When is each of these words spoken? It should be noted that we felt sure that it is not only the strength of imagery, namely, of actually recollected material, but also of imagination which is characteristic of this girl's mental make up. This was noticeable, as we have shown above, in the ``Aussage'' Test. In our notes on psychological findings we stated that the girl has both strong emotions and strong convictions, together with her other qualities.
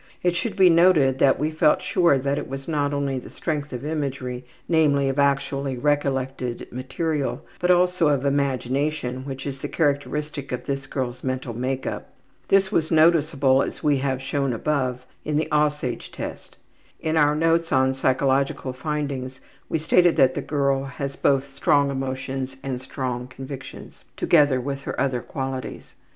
It 0.23 0.35
should 0.35 0.55
be 0.55 0.67
noted 0.67 1.19
that 1.19 1.37
we 1.37 1.51
felt 1.51 1.79
sure 1.83 2.17
that 2.17 2.39
it 2.39 2.51
is 2.51 2.67
not 2.67 2.91
only 2.91 3.19
the 3.19 3.29
strength 3.29 3.71
of 3.71 3.85
imagery, 3.85 4.43
namely, 4.67 5.09
of 5.09 5.19
actually 5.19 5.77
recollected 5.77 6.67
material, 6.71 7.45
but 7.59 7.69
also 7.69 8.07
of 8.07 8.25
imagination 8.25 9.25
which 9.25 9.45
is 9.45 9.59
characteristic 9.61 10.51
of 10.51 10.65
this 10.65 10.87
girl's 10.87 11.23
mental 11.23 11.53
make 11.53 11.85
up. 11.85 12.15
This 12.47 12.71
was 12.71 12.89
noticeable, 12.89 13.61
as 13.61 13.83
we 13.83 13.97
have 13.99 14.23
shown 14.23 14.53
above, 14.53 15.05
in 15.23 15.37
the 15.37 15.47
``Aussage'' 15.51 16.11
Test. 16.11 16.57
In 16.99 17.15
our 17.15 17.35
notes 17.35 17.71
on 17.71 17.93
psychological 17.93 18.73
findings 18.73 19.39
we 19.69 19.77
stated 19.77 20.15
that 20.15 20.33
the 20.33 20.41
girl 20.41 20.85
has 20.85 21.15
both 21.15 21.51
strong 21.53 21.91
emotions 21.91 22.57
and 22.63 22.81
strong 22.81 23.27
convictions, 23.27 24.03
together 24.17 24.59
with 24.59 24.81
her 24.85 24.99
other 24.99 25.21
qualities. 25.21 25.93